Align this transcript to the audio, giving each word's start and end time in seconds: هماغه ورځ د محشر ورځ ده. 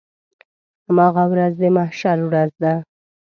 هماغه 0.87 1.23
ورځ 1.31 1.53
د 1.61 1.63
محشر 1.75 2.17
ورځ 2.29 2.51
ده. 2.63 2.73